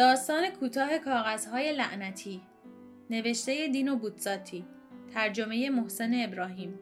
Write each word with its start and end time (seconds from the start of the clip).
داستان 0.00 0.50
کوتاه 0.50 0.98
کاغذهای 0.98 1.72
لعنتی 1.72 2.40
نوشته 3.10 3.68
دینو 3.68 3.96
بوتزاتی 3.96 4.64
ترجمه 5.14 5.70
محسن 5.70 6.10
ابراهیم. 6.14 6.78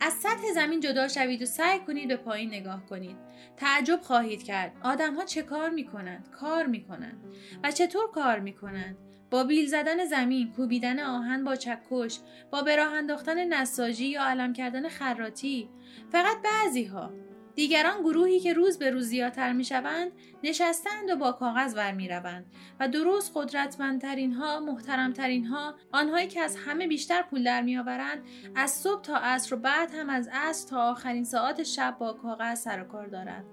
از 0.00 0.12
سطح 0.12 0.52
زمین 0.54 0.80
جدا 0.80 1.08
شوید 1.08 1.42
و 1.42 1.46
سعی 1.46 1.78
کنید 1.78 2.08
به 2.08 2.16
پایین 2.16 2.48
نگاه 2.48 2.86
کنید. 2.86 3.16
تعجب 3.56 4.00
خواهید 4.02 4.42
کرد. 4.42 4.72
آدم 4.82 5.14
ها 5.14 5.24
چه 5.24 5.42
کار 5.42 5.70
می 5.70 5.84
کنند 5.84 6.30
کار 6.30 6.66
می 6.66 6.84
کنند 6.84 7.24
و 7.64 7.70
چطور 7.70 8.10
کار 8.10 8.38
می 8.38 8.52
کنند 8.52 8.96
با 9.30 9.44
بیل 9.44 9.66
زدن 9.66 10.04
زمین 10.04 10.52
کوبیدن 10.52 11.00
آهن 11.00 11.44
با 11.44 11.56
چکش 11.56 12.18
با 12.50 12.62
براه 12.62 12.92
انداختن 12.92 13.44
نساجی 13.44 14.06
یا 14.06 14.24
علم 14.24 14.52
کردن 14.52 14.88
خراتی 14.88 15.68
فقط 16.12 16.36
بعضی 16.44 16.84
ها 16.84 17.12
دیگران 17.54 18.02
گروهی 18.02 18.40
که 18.40 18.52
روز 18.52 18.78
به 18.78 18.90
روز 18.90 19.06
زیادتر 19.06 19.52
می 19.52 19.64
شوند 19.64 20.12
نشستند 20.42 21.10
و 21.10 21.16
با 21.16 21.32
کاغذ 21.32 21.74
ور 21.76 21.92
می 21.92 22.08
روند 22.08 22.46
و 22.80 22.88
درست 22.88 23.32
قدرتمندترین 23.34 24.32
ها 24.32 24.60
محترمترین 24.60 25.46
ها 25.46 25.74
آنهایی 25.92 26.28
که 26.28 26.40
از 26.40 26.56
همه 26.56 26.86
بیشتر 26.86 27.22
پول 27.22 27.44
در 27.44 27.62
می 27.62 27.78
آورند 27.78 28.22
از 28.54 28.70
صبح 28.70 29.02
تا 29.02 29.16
عصر 29.16 29.54
و 29.54 29.58
بعد 29.58 29.94
هم 29.94 30.10
از 30.10 30.28
عصر 30.32 30.68
تا 30.68 30.90
آخرین 30.90 31.24
ساعت 31.24 31.62
شب 31.62 31.96
با 31.98 32.12
کاغذ 32.12 32.58
سر 32.58 32.82
و 32.82 32.84
کار 32.84 33.06
دارند. 33.06 33.44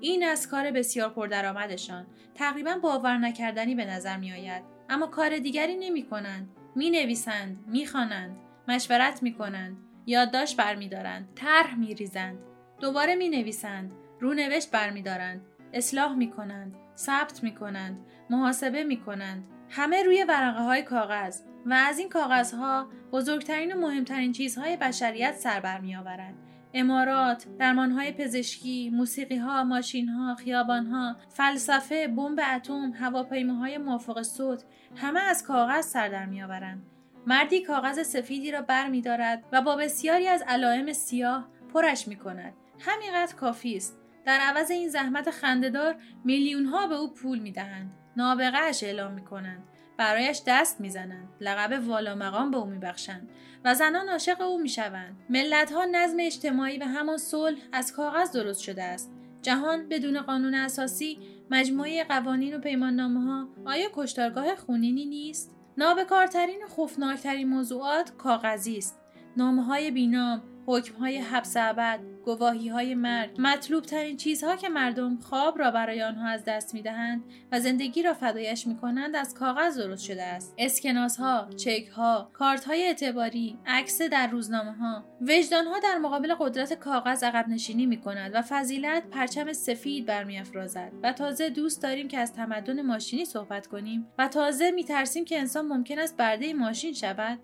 این 0.00 0.24
از 0.24 0.48
کار 0.48 0.70
بسیار 0.70 1.08
پردرآمدشان. 1.08 2.06
تقریبا 2.34 2.78
باور 2.82 3.18
نکردنی 3.18 3.74
به 3.74 3.84
نظر 3.84 4.16
می 4.16 4.32
آید 4.32 4.62
اما 4.88 5.06
کار 5.06 5.38
دیگری 5.38 5.76
نمی 5.76 6.02
کنند 6.02 6.48
می 6.74 6.90
نویسند 6.90 7.64
می 7.66 7.86
خوانند 7.86 8.36
مشورت 8.68 9.22
می 9.22 9.34
کنند 9.34 9.76
یادداشت 10.06 10.56
برمیدارند 10.56 11.28
طرح 11.34 11.74
می 11.74 11.94
ریزند 11.94 12.38
دوباره 12.84 13.14
می 13.14 13.28
نویسند 13.28 13.92
رونوشت 14.20 14.70
برمیدارند 14.70 15.46
اصلاح 15.72 16.14
می 16.14 16.30
کنند 16.30 16.74
ثبت 16.96 17.42
می 17.42 17.54
کنند 17.54 18.06
محاسبه 18.30 18.84
می 18.84 18.96
کنند 18.96 19.44
همه 19.70 20.02
روی 20.02 20.24
ورقه 20.28 20.62
های 20.62 20.82
کاغذ 20.82 21.40
و 21.66 21.72
از 21.72 21.98
این 21.98 22.08
کاغذها 22.08 22.88
بزرگترین 23.12 23.72
و 23.72 23.80
مهمترین 23.80 24.32
چیزهای 24.32 24.76
بشریت 24.76 25.34
سر 25.34 25.60
بر 25.60 25.80
می 25.80 25.96
آورند 25.96 26.34
امارات، 26.74 27.46
درمانهای 27.58 28.12
پزشکی، 28.12 28.90
موسیقیها، 28.90 29.64
ماشینها، 29.64 30.34
خیابانها، 30.34 31.16
فلسفه، 31.28 32.08
بمب 32.08 32.40
اتم، 32.54 32.92
هواپیماهای 32.92 33.78
موافق 33.78 34.22
صوت 34.22 34.64
همه 34.96 35.20
از 35.20 35.44
کاغذ 35.44 35.84
سر 35.84 36.08
در 36.08 36.26
میآورند. 36.26 36.82
مردی 37.26 37.62
کاغذ 37.62 38.02
سفیدی 38.02 38.50
را 38.50 38.62
بر 38.62 38.88
می 38.88 39.00
دارد 39.00 39.44
و 39.52 39.62
با 39.62 39.76
بسیاری 39.76 40.26
از 40.26 40.44
علائم 40.48 40.92
سیاه 40.92 41.48
پرش 41.74 42.08
می 42.08 42.16
کند. 42.16 42.54
همینقدر 42.80 43.34
کافی 43.34 43.76
است. 43.76 43.98
در 44.26 44.38
عوض 44.38 44.70
این 44.70 44.88
زحمت 44.88 45.30
خندهدار 45.30 45.96
میلیون 46.24 46.64
ها 46.64 46.86
به 46.86 46.94
او 46.94 47.14
پول 47.14 47.38
می 47.38 47.52
دهند. 47.52 47.90
نابغهش 48.16 48.82
اعلام 48.82 49.12
می 49.12 49.24
کنند. 49.24 49.68
برایش 49.96 50.42
دست 50.46 50.80
می‌زنند 50.80 51.28
لقب 51.40 51.88
والا 51.88 52.14
مقام 52.14 52.50
به 52.50 52.56
او 52.56 52.66
میبخشند 52.66 53.30
و 53.64 53.74
زنان 53.74 54.08
عاشق 54.08 54.40
او 54.40 54.62
می‌شوند 54.62 55.16
ملتها 55.30 55.84
نظم 55.84 56.16
اجتماعی 56.20 56.78
و 56.78 56.84
همان 56.84 57.16
صلح 57.16 57.58
از 57.72 57.92
کاغذ 57.92 58.32
درست 58.32 58.60
شده 58.60 58.82
است 58.82 59.12
جهان 59.42 59.88
بدون 59.88 60.22
قانون 60.22 60.54
اساسی 60.54 61.18
مجموعه 61.50 62.04
قوانین 62.04 62.56
و 62.56 62.58
پیماننامه 62.58 63.20
ها 63.20 63.48
آیا 63.64 63.88
کشتارگاه 63.94 64.56
خونینی 64.56 65.04
نیست 65.04 65.56
نابکارترین 65.78 66.62
و 66.64 66.68
خوفناکترین 66.68 67.48
موضوعات 67.48 68.16
کاغذی 68.16 68.78
است 68.78 69.00
نامه 69.36 69.64
های 69.64 69.90
بینام 69.90 70.42
حکم 70.66 70.94
های 70.94 71.18
حبس 71.18 71.56
ابد 71.56 72.00
گواهی 72.24 72.68
های 72.68 72.94
مرگ 72.94 73.30
مطلوب 73.38 73.84
ترین 73.84 74.16
چیزها 74.16 74.56
که 74.56 74.68
مردم 74.68 75.16
خواب 75.16 75.58
را 75.58 75.70
برای 75.70 76.02
آنها 76.02 76.28
از 76.28 76.44
دست 76.44 76.74
می 76.74 76.82
دهند 76.82 77.24
و 77.52 77.60
زندگی 77.60 78.02
را 78.02 78.14
فدایش 78.14 78.66
می 78.66 78.76
کنند 78.76 79.16
از 79.16 79.34
کاغذ 79.34 79.78
درست 79.78 80.04
شده 80.04 80.22
است. 80.22 80.54
اسکناس 80.58 81.16
ها 81.16 81.48
چک 81.56 81.88
ها 81.88 82.30
کارت 82.32 82.64
های 82.64 82.82
اعتباری 82.82 83.58
عکس 83.66 84.02
در 84.02 84.26
روزنامه 84.26 84.72
ها 84.72 85.04
وجدان 85.20 85.66
ها 85.66 85.78
در 85.78 85.98
مقابل 85.98 86.34
قدرت 86.34 86.72
کاغذ 86.72 87.24
عقب 87.24 87.48
نشینی 87.48 87.86
می 87.86 88.00
کند 88.00 88.30
و 88.34 88.42
فضیلت 88.42 89.02
پرچم 89.10 89.52
سفید 89.52 90.06
برمیافرازد 90.06 90.92
و 91.02 91.12
تازه 91.12 91.50
دوست 91.50 91.82
داریم 91.82 92.08
که 92.08 92.18
از 92.18 92.32
تمدن 92.32 92.82
ماشینی 92.82 93.24
صحبت 93.24 93.66
کنیم 93.66 94.06
و 94.18 94.28
تازه 94.28 94.70
می 94.70 94.84
ترسیم 94.84 95.24
که 95.24 95.38
انسان 95.38 95.66
ممکن 95.66 95.98
است 95.98 96.16
برده 96.16 96.54
ماشین 96.54 96.92
شود. 96.92 97.38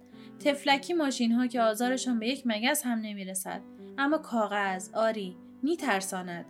تفلکی 0.45 0.95
ماشین 0.95 1.33
ها 1.33 1.47
که 1.47 1.61
آزارشان 1.61 2.19
به 2.19 2.29
یک 2.29 2.43
مگس 2.45 2.87
هم 2.87 2.99
نمی‌رسد. 2.99 3.61
اما 3.99 4.19
کاغذ 4.19 4.95
آری 4.95 5.37
میترساند. 5.63 6.45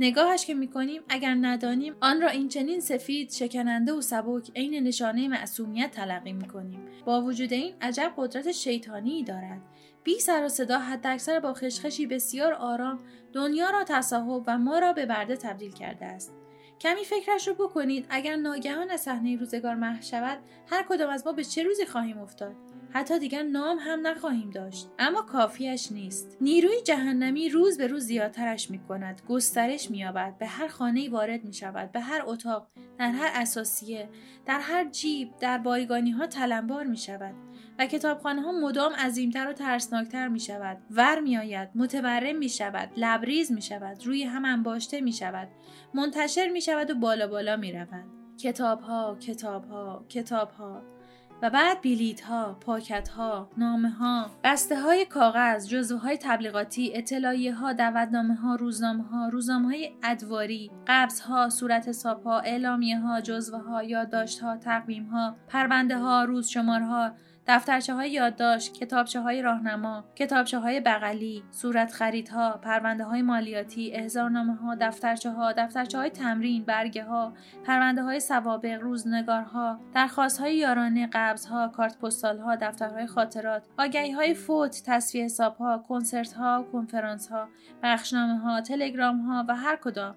نگاهش 0.00 0.46
که 0.46 0.54
می‌کنیم 0.54 1.02
اگر 1.08 1.36
ندانیم 1.40 1.94
آن 2.00 2.20
را 2.20 2.28
این 2.28 2.48
چنین 2.48 2.80
سفید 2.80 3.30
شکننده 3.30 3.92
و 3.92 4.00
سبک 4.00 4.50
عین 4.56 4.82
نشانه 4.82 5.28
معصومیت 5.28 5.90
تلقی 5.90 6.32
می‌کنیم. 6.32 6.80
با 7.04 7.22
وجود 7.22 7.52
این 7.52 7.74
عجب 7.80 8.12
قدرت 8.16 8.52
شیطانی 8.52 9.24
دارد. 9.24 9.60
بی 10.04 10.20
سر 10.20 10.44
و 10.44 10.48
صدا 10.48 10.78
حداکثر 10.78 11.40
با 11.40 11.54
خشخشی 11.54 12.06
بسیار 12.06 12.52
آرام 12.52 12.98
دنیا 13.32 13.70
را 13.70 13.84
تصاحب 13.84 14.42
و 14.46 14.58
ما 14.58 14.78
را 14.78 14.92
به 14.92 15.06
برده 15.06 15.36
تبدیل 15.36 15.72
کرده 15.72 16.06
است. 16.06 16.32
کمی 16.80 17.04
فکرش 17.04 17.48
رو 17.48 17.54
بکنید. 17.54 18.06
اگر 18.10 18.36
ناگهان 18.36 18.90
از 18.90 19.00
صحنه 19.00 19.36
روزگار 19.36 19.74
محو 19.74 20.02
شود 20.02 20.38
هر 20.66 20.86
کدام 20.88 21.10
از 21.10 21.26
ما 21.26 21.32
به 21.32 21.44
چه 21.44 21.62
روزی 21.62 21.86
خواهیم 21.86 22.18
افتاد؟ 22.18 22.56
حتی 22.90 23.18
دیگر 23.18 23.42
نام 23.42 23.78
هم 23.80 24.06
نخواهیم 24.06 24.50
داشت. 24.50 24.88
اما 24.98 25.22
کافیش 25.22 25.92
نیست. 25.92 26.36
نیروی 26.40 26.82
جهنمی 26.84 27.48
روز 27.48 27.78
به 27.78 27.86
روز 27.86 28.04
زیادترش 28.04 28.70
می 28.70 28.78
کند 28.78 29.22
گسترش 29.28 29.90
می 29.90 29.98
یابد 29.98 30.38
به 30.38 30.46
هر 30.46 30.68
خانه 30.68 31.10
وارد 31.10 31.44
می 31.44 31.52
شود 31.52 31.92
به 31.92 32.00
هر 32.00 32.22
اتاق 32.26 32.68
در 32.98 33.10
هر 33.10 33.30
اساسیه 33.34 34.08
در 34.46 34.60
هر 34.60 34.84
جیب 34.84 35.36
در 35.40 35.58
بایگانی 35.58 36.10
ها 36.10 36.26
تلمبار 36.26 36.84
می 36.84 36.96
شود 36.96 37.34
و 37.78 37.86
کتابخانه 37.86 38.42
ها 38.42 38.52
مدام 38.52 38.92
عظیمتر 38.92 39.48
و 39.48 39.52
ترسناکتر 39.52 40.28
می 40.28 40.40
شود 40.40 40.78
ور 40.90 41.20
می 41.20 41.36
آید 41.36 41.68
متورم 41.74 42.36
می 42.36 42.48
شود 42.48 42.90
لبریز 42.96 43.52
می 43.52 43.62
شود 43.62 44.06
روی 44.06 44.22
هم 44.22 44.44
انباشته 44.44 45.00
می 45.00 45.12
شود 45.12 45.48
منتشر 45.94 46.48
می 46.48 46.60
شود 46.60 46.90
و 46.90 46.94
بالا 46.94 47.26
بالا 47.26 47.56
می 47.56 47.72
رود 47.72 48.04
کتاب 48.38 48.80
ها 48.80 49.16
کتاب 49.20 49.64
ها 49.64 50.04
کتاب 50.08 50.50
ها 50.50 50.95
و 51.42 51.50
بعد 51.50 51.80
بیلیت 51.80 52.20
ها، 52.20 52.56
پاکت 52.60 53.08
ها، 53.08 53.50
نامه 53.56 53.90
ها، 53.90 54.30
بسته 54.44 54.80
های 54.80 55.04
کاغذ، 55.04 55.68
جزوه 55.68 56.00
های 56.00 56.16
تبلیغاتی، 56.16 56.92
اطلاعیه 56.94 57.54
ها، 57.54 57.72
دعوتنامه 57.72 58.34
ها، 58.34 58.54
روزنامه 58.54 59.04
ها، 59.04 59.28
روزنامه 59.28 59.66
های 59.66 59.92
ادواری، 60.02 60.70
قبض 60.86 61.20
ها، 61.20 61.48
صورت 61.48 61.88
حساب 61.88 62.22
ها، 62.22 62.40
اعلامیه 62.40 62.98
ها، 63.00 63.20
جزوه 63.20 63.58
ها، 63.58 63.82
یادداشت 63.82 64.40
ها، 64.40 64.56
تقویم 64.56 65.04
ها، 65.04 65.36
پرونده 65.48 65.98
ها، 65.98 66.24
روز 66.24 66.48
شمار 66.48 66.80
ها، 66.80 67.12
دفترچه 67.48 67.94
های 67.94 68.10
یادداشت، 68.10 68.74
کتابچه 68.74 69.20
های 69.20 69.42
راهنما، 69.42 70.04
کتابچه 70.16 70.58
های 70.58 70.80
بغلی، 70.80 71.44
صورت 71.50 71.92
خریدها، 71.92 72.50
پرونده 72.62 73.04
های 73.04 73.22
مالیاتی، 73.22 73.92
احضارنامه 73.92 74.54
ها، 74.54 74.74
دفترچه 74.74 75.30
ها، 75.30 75.52
دفترچه 75.52 75.98
های 75.98 76.10
تمرین، 76.10 76.64
برگه 76.64 77.04
ها، 77.04 77.32
پرونده 77.64 78.02
های 78.02 78.20
سوابق، 78.20 78.80
روزنگارها، 78.80 79.80
درخواست 79.94 80.40
های 80.40 80.56
یارانه، 80.56 81.08
قبض 81.12 81.46
ها، 81.46 81.68
کارت 81.68 81.98
پستال 81.98 82.38
ها، 82.38 82.56
دفترهای 82.56 83.06
خاطرات، 83.06 83.62
آگهی 83.78 84.10
های 84.10 84.34
فوت، 84.34 84.82
تصفیه 84.86 85.24
حساب 85.24 85.56
ها، 85.56 85.84
کنسرت 85.88 86.32
ها، 86.32 86.66
کنفرانس 86.72 87.28
ها، 87.28 87.48
بخشنامه 87.82 88.38
ها، 88.38 88.60
تلگرام 88.60 89.20
ها 89.20 89.44
و 89.48 89.56
هر 89.56 89.76
کدام 89.76 90.14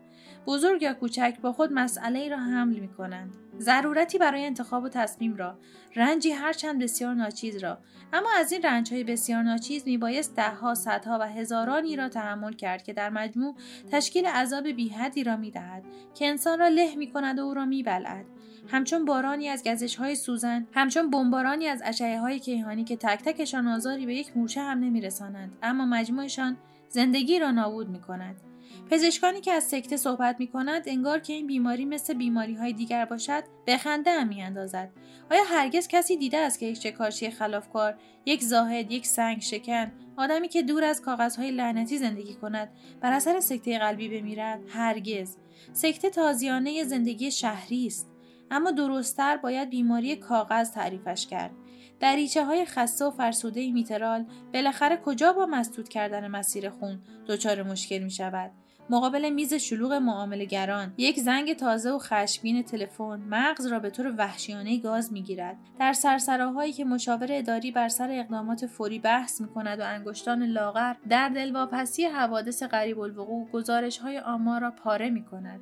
بزرگ 0.48 0.82
یا 0.82 0.94
کوچک 0.94 1.38
با 1.42 1.52
خود 1.52 1.74
مسئله 1.74 2.20
ای 2.20 2.30
را 2.30 2.38
حمل 2.38 2.80
می 2.80 2.88
کنند. 2.88 3.36
ضرورتی 3.60 4.18
برای 4.18 4.46
انتخاب 4.46 4.84
و 4.84 4.90
تصمیم 4.90 5.36
را 5.36 5.58
رنجی 5.96 6.32
هرچند 6.32 6.84
بسیار 6.84 7.14
ناچیز 7.14 7.58
را 7.58 7.78
اما 8.14 8.30
از 8.40 8.52
این 8.52 8.62
رنج 8.62 8.94
های 8.94 9.04
بسیار 9.04 9.44
ناچیز 9.44 9.84
می 9.86 9.98
بایست 9.98 10.36
دهها 10.36 10.76
صدها 10.76 11.18
و 11.22 11.24
هزارانی 11.24 11.96
را 11.96 12.10
تحمل 12.10 12.54
کرد 12.54 12.84
که 12.84 12.94
در 12.94 13.10
مجموع 13.10 13.56
تشکیل 13.92 14.26
عذاب 14.26 14.68
بیحدی 14.68 15.24
را 15.24 15.38
می 15.38 15.52
دهد 15.52 15.84
که 16.16 16.28
انسان 16.28 16.60
را 16.60 16.68
له 16.68 16.96
می 16.96 17.12
کند 17.12 17.40
و 17.40 17.42
او 17.42 17.54
را 17.54 17.66
می 17.66 17.84
بلعد. 17.84 18.26
همچون 18.68 19.06
بارانی 19.06 19.50
از 19.50 19.64
گزش 19.64 19.96
های 19.96 20.16
سوزن 20.16 20.68
همچون 20.74 21.10
بمبارانی 21.10 21.68
از 21.68 21.82
اشعه 21.86 22.20
های 22.20 22.40
کیهانی 22.40 22.84
که 22.84 22.96
تک 22.96 23.24
تکشان 23.24 23.68
آزاری 23.68 24.06
به 24.06 24.16
یک 24.16 24.38
موشه 24.38 24.62
هم 24.62 24.80
نمی 24.80 25.02
رسانند 25.02 25.58
اما 25.64 25.86
مجموعشان 25.86 26.58
زندگی 26.90 27.40
را 27.40 27.52
نابود 27.52 27.90
می 27.90 28.02
کند 28.02 28.49
پزشکانی 28.90 29.42
که 29.42 29.52
از 29.52 29.64
سکته 29.64 29.98
صحبت 29.98 30.36
می 30.40 30.48
کنند 30.48 30.84
انگار 30.86 31.20
که 31.20 31.34
این 31.34 31.48
بیماری 31.48 31.86
مثل 31.86 32.14
بیماری 32.14 32.56
های 32.56 32.74
دیگر 32.74 33.06
باشد 33.06 33.44
به 33.66 33.78
خنده 33.78 34.12
هم 34.12 34.28
می 34.28 34.42
اندازد. 34.42 34.90
آیا 35.32 35.44
هرگز 35.44 35.88
کسی 35.88 36.18
دیده 36.18 36.38
است 36.38 36.60
که 36.60 36.66
یک 36.66 36.78
شکارچی 36.78 37.32
خلافکار 37.32 37.96
یک 38.26 38.44
زاهد 38.44 38.92
یک 38.92 39.08
سنگ 39.08 39.42
شکن 39.42 39.92
آدمی 40.18 40.48
که 40.48 40.62
دور 40.62 40.84
از 40.84 41.02
کاغذهای 41.02 41.52
لعنتی 41.52 41.98
زندگی 41.98 42.34
کند 42.34 42.70
بر 43.02 43.14
اثر 43.14 43.40
سکته 43.40 43.80
قلبی 43.80 44.10
بمیرد؟ 44.10 44.60
هرگز. 44.70 45.38
سکته 45.74 46.10
تازیانه 46.10 46.84
زندگی 46.84 47.32
شهری 47.32 47.88
است. 47.88 48.12
اما 48.52 48.72
درستتر 48.72 49.38
باید 49.38 49.70
بیماری 49.70 50.16
کاغذ 50.16 50.72
تعریفش 50.72 51.28
کرد. 51.28 51.52
دریچه 52.00 52.46
های 52.46 52.66
خسته 52.66 53.06
و 53.06 53.12
فرسوده 53.12 53.72
میترال 53.72 54.26
بالاخره 54.54 54.98
کجا 54.98 55.34
با 55.34 55.46
مسدود 55.46 55.90
کردن 55.90 56.28
مسیر 56.28 56.70
خون 56.70 57.02
دچار 57.28 57.64
مشکل 57.64 58.00
می 58.00 58.12
شود 58.12 58.52
مقابل 58.90 59.30
میز 59.30 59.54
شلوغ 59.54 59.94
معاملهگران 59.94 60.94
یک 60.98 61.20
زنگ 61.20 61.54
تازه 61.54 61.92
و 61.92 62.00
خشمگین 62.00 62.64
تلفن 62.64 63.22
مغز 63.30 63.66
را 63.66 63.80
به 63.80 63.90
طور 63.90 64.14
وحشیانه 64.18 64.80
گاز 64.80 65.14
می‌گیرد 65.14 65.58
در 65.80 65.94
سرسراهایی 65.94 66.74
که 66.74 66.86
مشاور 66.86 67.28
اداری 67.32 67.72
بر 67.72 67.88
سر 67.88 68.10
اقدامات 68.12 68.66
فوری 68.66 69.00
بحث 69.00 69.42
می 69.42 69.48
کند 69.48 69.80
و 69.80 69.84
انگشتان 69.86 70.44
لاغر 70.44 70.94
در 71.10 71.30
دلواپسی 71.30 72.06
حوادث 72.06 72.64
غریب 72.64 73.00
الوقوع 73.00 73.50
گزارش 73.52 73.98
های 73.98 74.20
آمار 74.20 74.62
را 74.62 74.72
پاره 74.72 75.10
می 75.10 75.26
کند. 75.26 75.60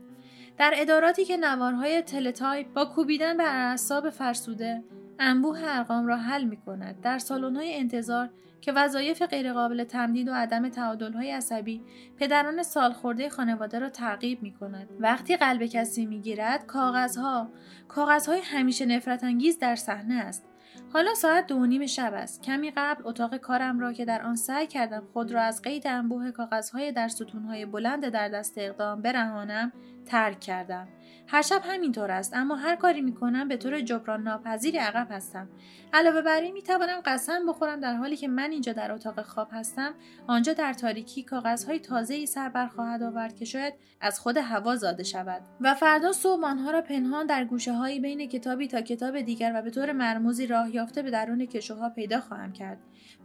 در 0.57 0.73
اداراتی 0.77 1.25
که 1.25 1.37
نوارهای 1.37 2.01
تلتایپ 2.01 2.73
با 2.73 2.85
کوبیدن 2.85 3.37
بر 3.37 3.69
اعصاب 3.69 4.09
فرسوده 4.09 4.83
انبوه 5.19 5.59
ارقام 5.63 6.07
را 6.07 6.17
حل 6.17 6.43
می 6.43 6.57
کند. 6.57 7.01
در 7.01 7.19
های 7.55 7.75
انتظار 7.75 8.29
که 8.61 8.71
وظایف 8.71 9.21
غیرقابل 9.21 9.83
تمدید 9.83 10.27
و 10.27 10.33
عدم 10.33 10.71
های 11.15 11.31
عصبی 11.31 11.81
پدران 12.17 12.63
سالخورده 12.63 13.29
خانواده 13.29 13.79
را 13.79 13.89
تعقیب 13.89 14.43
می 14.43 14.53
کند. 14.53 14.87
وقتی 14.99 15.37
قلب 15.37 15.65
کسی 15.65 16.05
می 16.05 16.21
گیرد 16.21 16.65
کاغذها 16.65 17.49
کاغذهای 17.87 18.39
همیشه 18.43 18.85
نفرت 18.85 19.23
انگیز 19.23 19.59
در 19.59 19.75
صحنه 19.75 20.15
است 20.15 20.47
حالا 20.93 21.13
ساعت 21.13 21.47
دو 21.47 21.65
نیم 21.65 21.85
شب 21.85 22.13
است 22.13 22.43
کمی 22.43 22.71
قبل 22.71 23.01
اتاق 23.05 23.37
کارم 23.37 23.79
را 23.79 23.93
که 23.93 24.05
در 24.05 24.21
آن 24.21 24.35
سعی 24.35 24.67
کردم 24.67 25.03
خود 25.13 25.31
را 25.31 25.41
از 25.41 25.61
قید 25.61 25.87
انبوه 25.87 26.31
کاغذهای 26.31 26.91
در 26.91 27.07
ستونهای 27.07 27.65
بلند 27.65 28.09
در 28.09 28.29
دست 28.29 28.53
اقدام 28.57 29.01
برهانم 29.01 29.71
ترک 30.07 30.39
کردم. 30.39 30.87
هر 31.29 31.41
شب 31.41 31.61
همینطور 31.63 32.11
است 32.11 32.33
اما 32.35 32.55
هر 32.55 32.75
کاری 32.75 33.01
می‌کنم 33.01 33.47
به 33.47 33.57
طور 33.57 33.81
جبران 33.81 34.23
ناپذیری 34.23 34.77
عقب 34.77 35.07
هستم. 35.11 35.49
علاوه 35.93 36.21
بر 36.21 36.41
این 36.41 36.53
می‌توانم 36.53 37.01
قسم 37.05 37.45
بخورم 37.47 37.79
در 37.79 37.95
حالی 37.95 38.17
که 38.17 38.27
من 38.27 38.51
اینجا 38.51 38.73
در 38.73 38.91
اتاق 38.91 39.21
خواب 39.21 39.47
هستم. 39.51 39.93
آنجا 40.27 40.53
در 40.53 40.73
تاریکی 40.73 41.23
کاغذهای 41.23 41.79
تازه 41.79 42.13
ای 42.13 42.25
سر 42.25 42.49
بر 42.49 42.67
خواهد 42.67 43.03
آورد 43.03 43.35
که 43.35 43.45
شاید 43.45 43.73
از 44.01 44.19
خود 44.19 44.37
هوا 44.37 44.75
زاده 44.75 45.03
شود. 45.03 45.41
و 45.61 45.73
فردا 45.73 46.11
صبح 46.11 46.45
آنها 46.45 46.71
را 46.71 46.81
پنهان 46.81 47.25
در 47.25 47.45
گوشه 47.45 47.73
هایی 47.73 47.99
بین 47.99 48.27
کتابی 48.27 48.67
تا 48.67 48.81
کتاب 48.81 49.21
دیگر 49.21 49.51
و 49.55 49.61
به 49.61 49.69
طور 49.69 49.91
مرموزی 49.91 50.47
راه 50.47 50.75
یافته 50.75 51.01
به 51.01 51.11
درون 51.11 51.45
کشوها 51.45 51.89
پیدا 51.89 52.19
خواهم 52.19 52.53
کرد. 52.53 52.77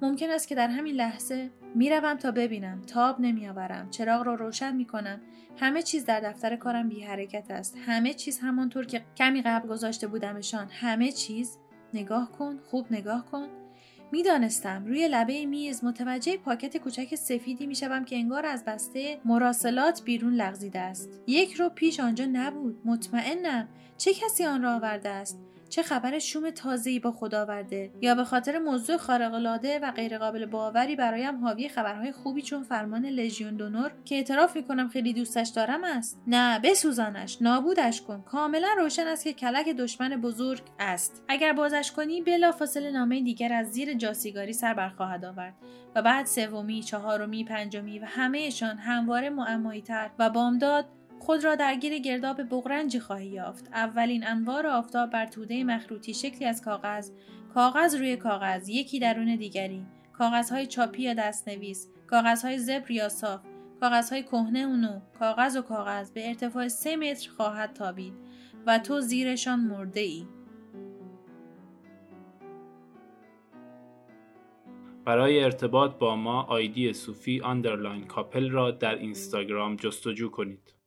ممکن 0.02 0.31
است 0.31 0.49
که 0.49 0.55
در 0.55 0.69
همین 0.69 0.94
لحظه 0.94 1.50
می‌روم 1.75 2.14
تا 2.14 2.31
ببینم 2.31 2.81
تاب 2.81 3.20
نمیآورم 3.20 3.90
چراغ 3.90 4.23
را 4.23 4.34
روشن 4.34 4.76
می‌کنم. 4.76 5.20
همه 5.58 5.82
چیز 5.82 6.05
در 6.05 6.20
دفتر 6.20 6.56
کارم 6.56 6.88
بی 6.88 7.02
حرکت 7.02 7.50
است. 7.50 7.76
همه 7.87 8.14
چیز 8.14 8.38
همانطور 8.38 8.87
که 8.87 9.02
کمی 9.17 9.43
قبل 9.43 9.69
گذاشته 9.69 10.06
بودمشان. 10.06 10.69
همه 10.70 11.12
چیز. 11.12 11.58
نگاه 11.94 12.32
کن 12.32 12.58
خوب 12.64 12.87
نگاه 12.90 13.26
کن. 13.26 13.49
می‌دانستم 14.12 14.84
روی 14.87 15.08
لبه 15.08 15.46
میز 15.46 15.84
متوجه 15.84 16.37
پاکت 16.37 16.76
کوچک 16.76 17.14
سفیدی 17.14 17.67
می‌شوم 17.67 18.05
که 18.05 18.17
انگار 18.17 18.46
از 18.46 18.64
بسته 18.64 19.19
مراسلات 19.25 20.02
بیرون 20.05 20.34
لغزیده 20.34 20.79
است. 20.79 21.20
یک 21.26 21.52
رو 21.55 21.69
پیش 21.69 22.00
آنجا 22.00 22.25
نبود. 22.32 22.81
مطمئنم. 22.84 23.69
چه 23.99 24.14
کسی 24.14 24.44
آن 24.44 24.62
را 24.62 24.75
آورده 24.75 25.08
است؟ 25.08 25.38
چه 25.72 25.82
خبر 25.82 26.19
شوم 26.19 26.50
تازه‌ای 26.50 26.98
با 26.98 27.12
خدا 27.12 27.42
آورده 27.42 27.90
یا 28.00 28.14
به 28.14 28.24
خاطر 28.24 28.58
موضوع 28.58 28.96
خارق‌العاده 28.96 29.78
و 29.78 29.90
غیرقابل 29.90 30.46
باوری 30.46 30.96
برایم 30.96 31.44
حاوی 31.44 31.69
خبرهای 31.69 32.12
خوبی 32.12 32.42
چون 32.42 32.62
فرمان 32.62 33.06
لژیون 33.06 33.56
دونور 33.56 33.92
که 34.04 34.14
اعتراف 34.14 34.56
می‌کنم 34.56 34.88
خیلی 34.88 35.12
دوستش 35.12 35.48
دارم 35.48 35.84
است؟ 35.84 36.22
نه 36.26 36.58
بسوزانش. 36.58 37.38
نابودش 37.40 38.02
کن. 38.02 38.22
کاملا 38.22 38.69
روشن 38.78 39.06
است 39.06 39.24
که 39.24 39.32
کلک 39.32 39.69
دشمن 39.69 40.20
بزرگ 40.20 40.62
است. 40.78 41.24
اگر 41.28 41.52
بازش 41.52 41.92
کنی 41.96 42.20
بلافاصله 42.20 42.90
نامه 42.90 43.20
دیگر 43.20 43.52
از 43.52 43.72
زیر 43.72 43.94
جاسیگاری 43.94 44.52
سر 44.52 44.74
برخواهد 44.74 45.24
آورد. 45.24 45.54
و 45.94 46.02
بعد 46.02 46.26
سومی 46.26 46.82
چهارمی 46.82 47.44
پنجمی 47.44 47.98
و 47.98 48.04
همهشان 48.04 48.76
همواره 48.76 49.30
معمایی 49.30 49.82
تر 49.82 50.10
و 50.19 50.30
بامداد 50.30 50.84
خود 51.22 51.44
را 51.44 51.54
درگیر 51.54 51.98
گرداب 51.98 52.42
بغرنجی 52.42 53.00
خواهی 53.00 53.26
یافت 53.26 53.69
اولین 53.72 54.26
انوار 54.26 54.66
آفتاب 54.66 55.10
بر 55.10 55.26
توده 55.26 55.64
مخروطی 55.64 56.14
شکلی 56.14 56.44
از 56.44 56.62
کاغذ 56.62 57.10
کاغذ 57.54 57.94
روی 57.94 58.16
کاغذ 58.16 58.69
یکی 58.69 58.98
درون 58.98 59.36
دیگری 59.36 59.86
کاغذهای 60.12 60.66
چاپی 60.66 61.02
یا 61.02 61.14
دستنویس 61.14 61.88
کاغذهای 62.06 62.58
زبر 62.58 62.90
یا 62.90 63.08
صاف 63.08 63.40
کاغذهای 63.80 64.22
کهنه 64.22 64.66
و 64.66 64.76
نو 64.76 65.00
کاغذ 65.19 65.56
و 65.56 65.62
کاغذ 65.62 66.10
به 66.10 66.28
ارتفاع 66.28 66.69
سه 66.69 66.96
متر 66.96 67.30
خواهد 67.30 67.72
تابید 67.72 68.14
و 68.66 68.78
تو 68.78 69.00
زیرشان 69.00 69.60
مرده 69.60 70.00
ای. 70.00 70.26
برای 75.04 75.44
ارتباط 75.44 75.98
با 75.98 76.16
ما 76.16 76.42
آیدی 76.42 76.92
صوفی 76.92 77.40
underline 77.40 78.05
کاپل 78.04 78.50
را 78.50 78.70
در 78.70 78.94
اینستاگرام 78.94 79.76
جستجو 79.76 80.30
کنید. 80.30 80.81